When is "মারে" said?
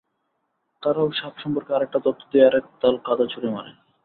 3.55-3.71